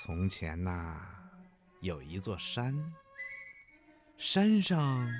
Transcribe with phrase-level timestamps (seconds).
[0.00, 0.96] 从前呐，
[1.80, 2.72] 有一座山，
[4.16, 5.10] 山上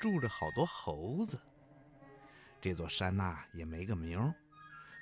[0.00, 1.38] 住着好多猴子。
[2.58, 4.34] 这座山呐也没个名儿，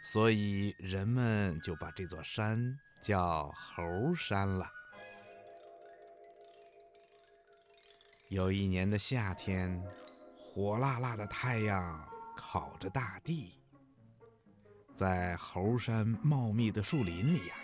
[0.02, 4.68] 所以人们就把这座山叫猴山了。
[8.30, 9.80] 有一年的夏天，
[10.36, 12.04] 火辣辣的太阳
[12.36, 13.52] 烤着大地，
[14.96, 17.54] 在猴山茂密的树林里呀。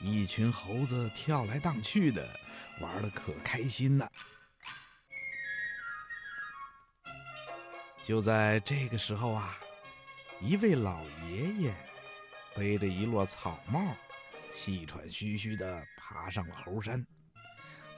[0.00, 2.28] 一群猴子跳来荡去的，
[2.80, 4.10] 玩的可开心了。
[8.02, 9.58] 就在这个时候啊，
[10.40, 11.74] 一位老爷爷
[12.54, 13.96] 背着一摞草帽，
[14.50, 17.04] 气喘吁吁的爬上了猴山。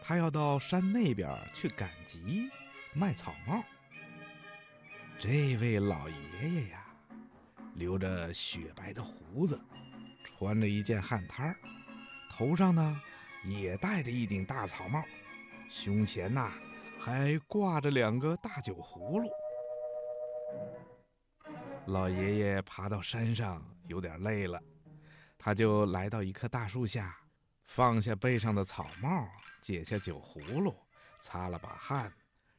[0.02, 2.48] 他要到山那边去赶集
[2.94, 3.62] 卖草帽。
[5.18, 6.86] 这位老爷爷呀，
[7.74, 9.60] 留着雪白的胡子，
[10.24, 11.56] 穿着一件汗衫儿。
[12.38, 13.02] 头上呢，
[13.42, 15.02] 也戴着一顶大草帽，
[15.68, 16.52] 胸前呐
[16.96, 19.28] 还挂着两个大酒葫芦。
[21.86, 24.62] 老爷爷爬到山上有点累了，
[25.36, 27.16] 他就来到一棵大树下，
[27.66, 29.26] 放下背上的草帽，
[29.60, 30.72] 解下酒葫芦，
[31.20, 32.12] 擦了把汗，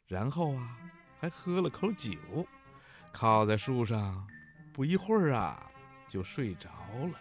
[0.07, 0.77] 然后啊
[1.21, 2.17] 还喝了口酒，
[3.13, 4.27] 靠在树上，
[4.73, 5.71] 不一会儿啊
[6.09, 6.69] 就睡着
[7.13, 7.17] 了。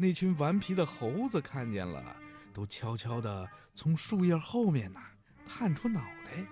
[0.00, 2.16] 那群顽皮的猴子看见了，
[2.52, 5.02] 都悄悄地从树叶后面呐
[5.44, 6.46] 探出脑袋，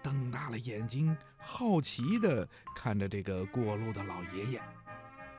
[0.00, 4.62] 瞪大了眼睛，好奇地看着这个过路的老爷爷。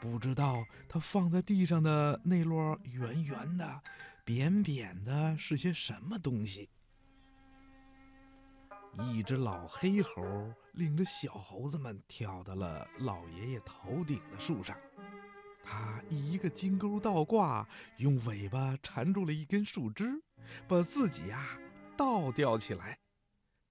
[0.02, 3.81] 不知道他放在地上的那摞圆圆的、
[4.25, 6.69] 扁扁的是些什么东西。
[8.97, 10.22] 一只老黑猴
[10.73, 14.78] 领着小猴子们跳到了老爷爷头顶的树上。
[15.66, 20.22] 他一个金钩倒挂，用尾巴缠住了一根树枝，
[20.67, 21.59] 把自己呀
[21.97, 22.99] 倒吊起来。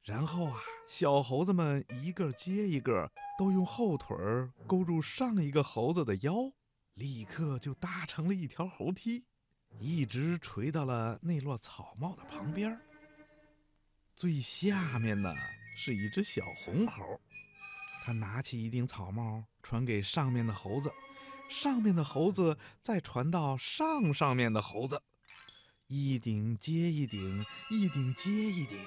[0.03, 6.52] 然后啊，小猴子们一个接一个，都用后腿儿勾住上一个猴子的腰，
[6.95, 9.24] 立刻就搭成了一条猴梯，
[9.79, 12.79] 一直垂到了那摞草帽的旁边。
[14.14, 15.33] 最下面呢
[15.77, 17.20] 是一只小红猴，
[18.05, 20.92] 他拿起一顶草帽传给上面的猴子。
[21.49, 25.01] 上面的猴子再传到上上面的猴子，
[25.87, 28.79] 一顶接一顶，一顶接一顶。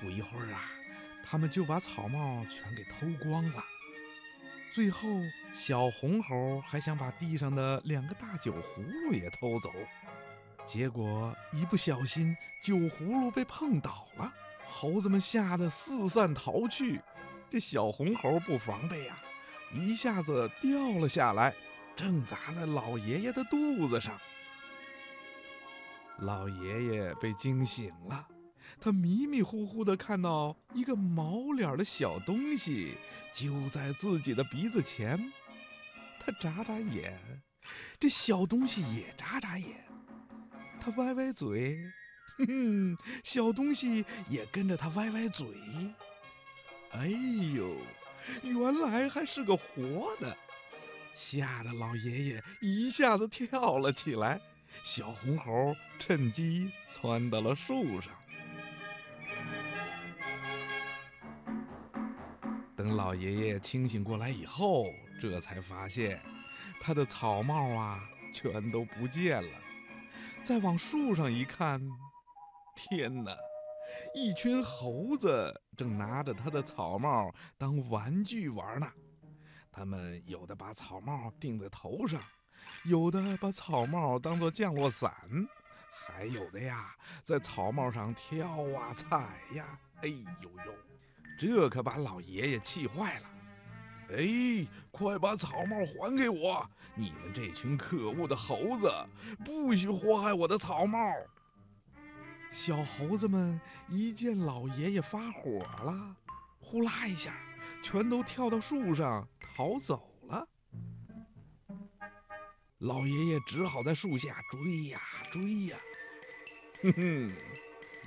[0.00, 0.70] 不一会儿啊，
[1.24, 3.64] 他们就把草帽全给偷光了。
[4.72, 5.08] 最后，
[5.52, 9.70] 小红猴还想把地上的两个大酒葫芦也偷走，
[10.66, 14.34] 结果一不小心，酒葫芦被碰倒了，
[14.66, 17.00] 猴子们吓得四散逃去。
[17.48, 19.16] 这小红猴不防备呀。
[19.74, 21.52] 一下子掉了下来，
[21.96, 24.18] 正砸在老爷爷的肚子上。
[26.18, 28.28] 老爷爷被惊醒了，
[28.80, 32.96] 他迷迷糊糊地看到一个毛脸的小东西
[33.32, 35.32] 就在自己的鼻子前。
[36.20, 37.18] 他眨眨眼，
[37.98, 39.84] 这小东西也眨眨眼，
[40.80, 41.78] 他歪歪嘴，
[42.38, 45.46] 哼哼，小东西也跟着他歪歪嘴。
[46.92, 47.08] 哎
[47.56, 47.76] 呦！
[48.42, 50.36] 原来还是个活的，
[51.12, 54.40] 吓得老爷爷一下子跳了起来。
[54.82, 58.12] 小红猴趁机窜到了树上。
[62.76, 64.86] 等老爷爷清醒过来以后，
[65.20, 66.20] 这才发现
[66.80, 68.00] 他的草帽啊
[68.32, 69.58] 全都不见了。
[70.42, 71.80] 再往树上一看，
[72.74, 73.34] 天哪！
[74.14, 78.88] 一群猴子正拿着他的草帽当玩具玩呢，
[79.72, 82.20] 他们有的把草帽顶在头上，
[82.84, 85.12] 有的把草帽当做降落伞，
[85.92, 88.46] 还有的呀在草帽上跳
[88.78, 89.76] 啊踩呀。
[90.02, 90.74] 哎呦呦，
[91.36, 93.28] 这可把老爷爷气坏了！
[94.10, 96.64] 哎，快把草帽还给我！
[96.94, 98.88] 你们这群可恶的猴子，
[99.44, 101.12] 不许祸害我的草帽！
[102.54, 106.16] 小猴子们一见老爷爷发火了，
[106.60, 107.36] 呼啦一下，
[107.82, 110.48] 全都跳到树上逃走了。
[112.78, 115.00] 老爷爷只好在树下追呀
[115.32, 115.76] 追呀。
[116.84, 117.36] 哼哼，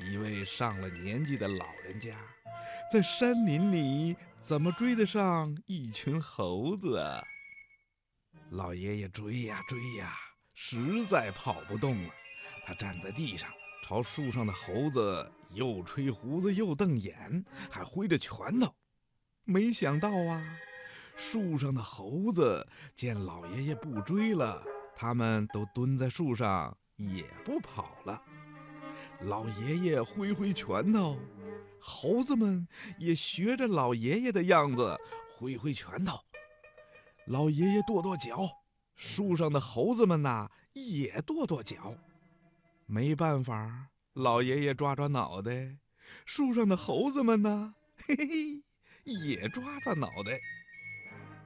[0.10, 2.16] 一位上了年纪的老人家，
[2.90, 7.04] 在山林里怎么追得上一群猴子？
[8.52, 10.16] 老爷爷追呀追呀，
[10.56, 12.14] 实在跑不动了，
[12.66, 13.52] 他站在地上。
[13.88, 18.76] 朝树上的猴子又吹胡子又瞪眼，还挥着拳头。
[19.46, 20.46] 没想到啊，
[21.16, 22.68] 树上的猴子
[22.98, 24.62] 见老爷爷不追了，
[24.94, 28.22] 他们都蹲在树上，也不跑了。
[29.22, 31.18] 老爷爷挥挥拳头，
[31.80, 32.68] 猴子们
[33.00, 34.98] 也学着老爷爷的样子
[35.38, 36.20] 挥挥拳头。
[37.28, 38.50] 老爷爷跺跺脚，
[38.98, 41.96] 树上的猴子们呐也跺跺脚。
[42.90, 45.78] 没办法，老爷爷抓抓脑袋，
[46.26, 47.76] 树上的猴子们呢，
[48.08, 48.64] 嘿嘿，
[49.04, 50.40] 也抓抓脑袋。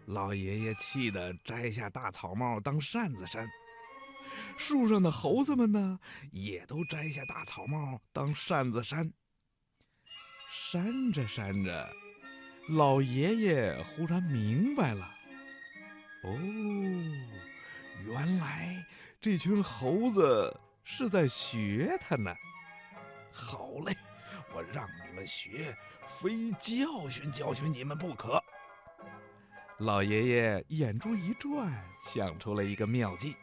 [0.06, 3.50] 老爷爷气得摘下大草帽当扇子扇，
[4.56, 6.00] 树上的猴子们呢，
[6.32, 9.12] 也都摘下大草帽当扇子扇。
[10.54, 11.92] 扇着扇着，
[12.70, 15.10] 老爷爷忽然明白了。
[16.24, 16.38] 哦，
[18.06, 18.86] 原来
[19.20, 22.34] 这群猴子是在学他呢。
[23.32, 23.96] 好嘞，
[24.54, 25.76] 我让你们学，
[26.20, 28.44] 非教训教训你们不可。
[29.80, 31.72] 老爷爷眼珠一转，
[32.06, 33.36] 想出了一个妙计。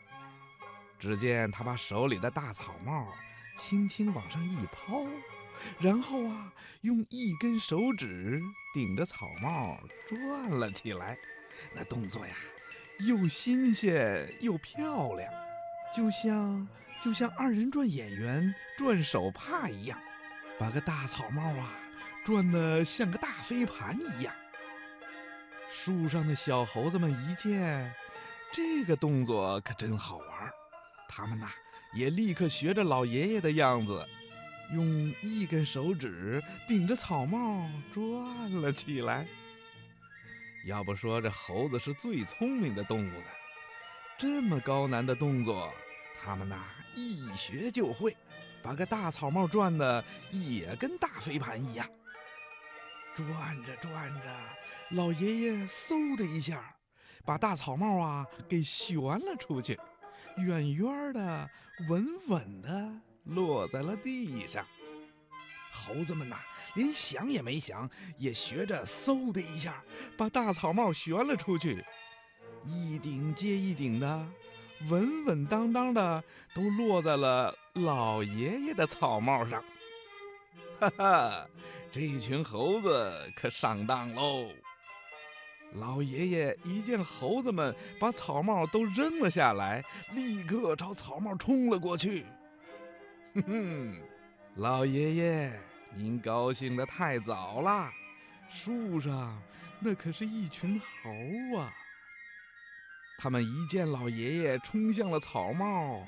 [0.99, 3.07] 只见他把手里的大草帽
[3.57, 5.05] 轻轻往上一抛，
[5.79, 6.53] 然后啊，
[6.83, 8.41] 用一根手指
[8.75, 11.17] 顶着草帽转了起来。
[11.75, 12.35] 那动作呀！
[13.01, 15.33] 又新鲜又漂亮，
[15.95, 16.69] 就像
[17.01, 19.99] 就像二人转演员转手帕一样，
[20.59, 21.73] 把个大草帽啊
[22.25, 24.35] 转得像个大飞盘一样。
[25.71, 27.93] 树上的小猴子们一见
[28.53, 30.51] 这个动作可真好玩，
[31.09, 31.51] 他们呐
[31.95, 34.07] 也立刻学着老爷爷的样子，
[34.73, 39.27] 用一根手指顶着草帽转了起来。
[40.67, 43.27] 要不说这猴子是最聪明的动物呢，
[44.19, 45.73] 这么高难的动作，
[46.21, 46.57] 他们呐
[46.95, 48.17] 一学就会，
[48.63, 51.89] 把个大草帽转的也跟大飞盘一样。
[53.15, 54.23] 转着转着，
[54.91, 56.77] 老爷爷嗖的一下，
[57.25, 59.79] 把大草帽啊给旋了出去，
[60.37, 61.51] 远远的、
[61.89, 62.93] 稳稳的
[63.25, 64.67] 落在了地上。
[65.73, 66.37] 猴子们呐。
[66.75, 69.83] 连想也没想，也学着嗖的一下，
[70.17, 71.83] 把大草帽旋了出去，
[72.65, 74.29] 一顶接一顶的，
[74.89, 76.23] 稳稳当当的
[76.55, 79.63] 都落在了老爷爷的草帽上。
[80.81, 81.47] 哈哈，
[81.91, 84.51] 这群猴子可上当喽！
[85.75, 92.25] 老爷爷一见猴子们把草帽都扔了下来，立刻朝草帽冲了过去。
[93.35, 94.01] 哼哼，
[94.57, 95.53] 老爷爷。
[95.95, 97.91] 您高兴得太早了，
[98.49, 99.43] 树上
[99.81, 101.73] 那可是一群猴啊！
[103.21, 106.07] 他们一见老爷爷冲向了草帽，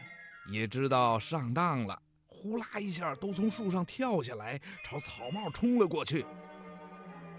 [0.48, 6.24] 也知道上当了，呼啦一下都从树上跳下来，朝草帽冲了过去。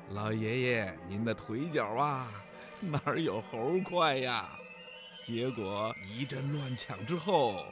[0.10, 2.30] 老爷爷，您的腿脚啊，
[2.82, 4.50] 哪有猴快呀？
[5.26, 7.64] 结果一阵乱抢之后，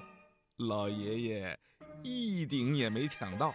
[0.69, 1.59] 老爷爷
[2.01, 3.53] 一顶也没抢到。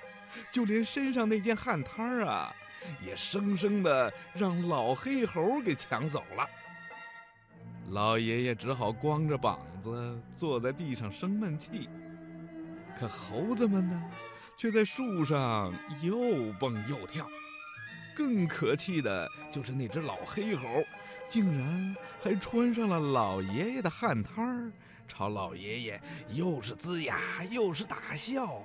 [0.52, 2.54] 就连身上那件汗摊啊，
[3.02, 6.46] 也生生的让老黑猴给抢走了。
[7.90, 11.88] 老爷爷只好光着膀子坐在地上生闷气。
[12.98, 14.02] 可猴子们呢，
[14.56, 15.72] 却在树上
[16.02, 17.28] 又蹦又跳。
[18.16, 20.84] 更可气的就是那只老黑猴，
[21.28, 24.72] 竟然还穿上了老爷爷的汗摊儿，
[25.08, 27.18] 朝老爷爷又是龇牙
[27.50, 28.62] 又是大笑。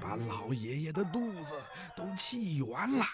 [0.00, 1.54] 把老爷爷的肚子
[1.96, 3.04] 都气圆了。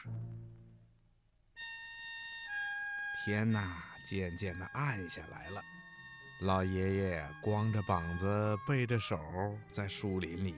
[3.24, 5.64] 天呐，渐渐的暗下来了。
[6.40, 9.18] 老爷爷光着膀子，背着手，
[9.72, 10.54] 在树林里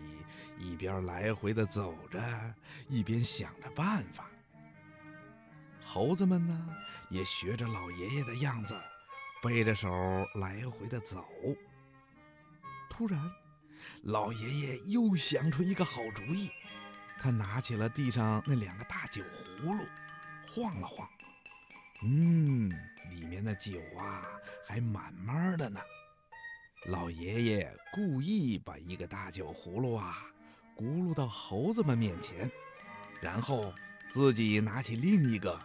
[0.58, 2.20] 一边来回的走着，
[2.88, 4.28] 一边想着办法。
[5.82, 6.76] 猴子们呢，
[7.08, 8.74] 也学着老爷爷的样子，
[9.42, 9.88] 背着手
[10.34, 11.26] 来回的走。
[12.90, 13.18] 突然。
[14.02, 16.50] 老爷爷又想出一个好主意，
[17.20, 19.84] 他拿起了地上那两个大酒葫芦，
[20.48, 21.08] 晃了晃，
[22.02, 22.70] 嗯，
[23.10, 24.28] 里面的酒啊
[24.66, 25.80] 还满满的呢。
[26.86, 30.22] 老爷爷故意把一个大酒葫芦啊
[30.76, 32.50] 咕噜到猴子们面前，
[33.20, 33.72] 然后
[34.10, 35.58] 自己拿起另一个，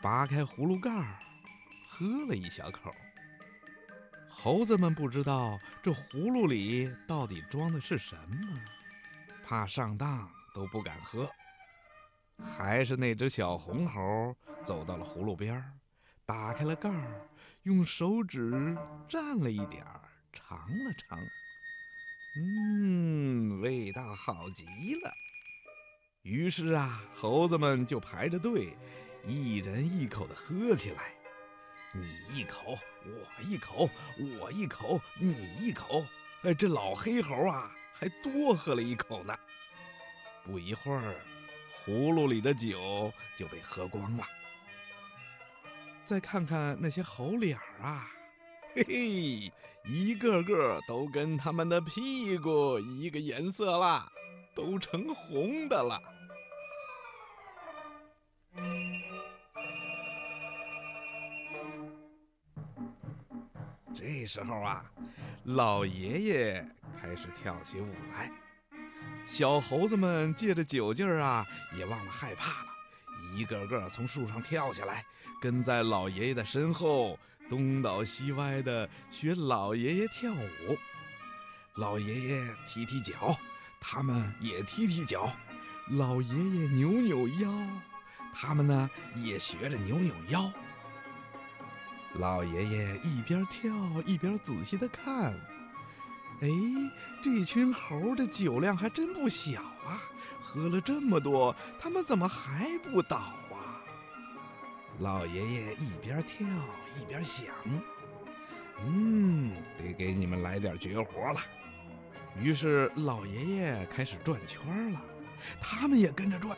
[0.00, 1.18] 拔开葫芦盖儿，
[1.88, 2.94] 喝了一小口。
[4.28, 8.60] 猴子们不知道这葫芦里到底装的是什么，
[9.44, 11.28] 怕上当都不敢喝。
[12.42, 15.72] 还是那只小红猴走到了葫芦边儿，
[16.26, 17.28] 打开了盖儿，
[17.64, 18.50] 用手指
[19.08, 20.00] 蘸了一点儿，
[20.32, 21.18] 尝了尝，
[22.36, 24.64] 嗯，味道好极
[25.02, 25.12] 了。
[26.22, 28.74] 于是啊，猴子们就排着队，
[29.26, 31.12] 一人一口的喝起来。
[31.92, 33.90] 你一口，我一口，
[34.40, 36.06] 我一口，你一口，
[36.42, 39.38] 哎，这老黑猴啊，还多喝了一口呢。
[40.42, 41.14] 不一会儿，
[41.84, 44.26] 葫芦里的酒就被喝光了。
[46.04, 48.06] 再看看那些猴脸儿啊，
[48.76, 49.52] 嘿嘿，
[49.86, 54.06] 一个个都跟他们的屁股一个颜色啦，
[54.54, 56.00] 都成红的了。
[63.94, 64.84] 这时候啊，
[65.44, 66.68] 老爷爷
[67.00, 68.30] 开始跳起舞来，
[69.24, 71.46] 小猴子们借着酒劲儿啊，
[71.78, 72.73] 也忘了害怕了，
[73.34, 75.04] 一个个从树上跳下来，
[75.40, 80.78] 跟在老爷爷的身后，东倒西歪的学老爷爷跳舞。
[81.74, 83.36] 老爷爷踢踢脚，
[83.80, 85.28] 他们也踢踢脚；
[85.90, 87.50] 老爷爷扭扭腰，
[88.32, 90.50] 他们呢也学着扭扭腰。
[92.14, 93.72] 老爷爷一边跳
[94.06, 95.34] 一边仔细的看，
[96.40, 96.48] 哎，
[97.22, 100.02] 这群猴的酒量还真不小啊！
[100.40, 103.82] 喝了这么多，他们怎么还不倒啊？
[105.00, 106.46] 老爷爷一边跳
[107.00, 107.46] 一边想，
[108.86, 111.40] 嗯，得给你们来点绝活了。
[112.40, 115.02] 于是老爷爷开始转圈了，
[115.60, 116.56] 他们也跟着转。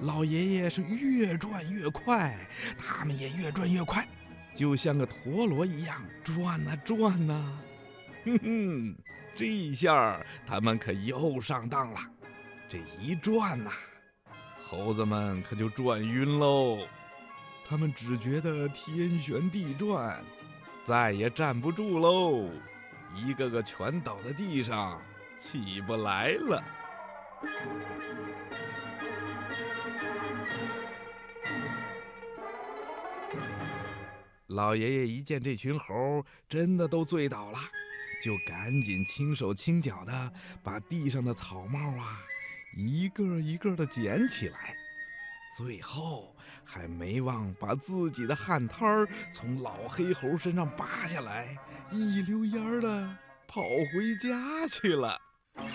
[0.00, 2.36] 老爷爷是越转越快，
[2.78, 4.06] 他们也越转越快。
[4.56, 7.58] 就像个陀螺一样转呐转呐，
[8.24, 8.96] 哼哼，
[9.36, 12.00] 这一下他们可又上当了。
[12.68, 13.70] 这一转呐，
[14.64, 16.86] 猴子们可就转晕喽。
[17.68, 20.24] 他们只觉得天旋地转，
[20.84, 22.50] 再也站不住喽，
[23.14, 25.02] 一个个全倒在地上，
[25.38, 26.62] 起不来了。
[34.48, 37.58] 老爷爷一见这群猴真的都醉倒了，
[38.22, 42.20] 就赶紧轻手轻脚的把地上的草帽啊
[42.76, 44.76] 一个一个的捡起来，
[45.56, 51.58] 最后还没忘把自己的汗摊儿从老黑猴身上扒下来，
[51.90, 55.20] 一溜烟儿的跑回家去了。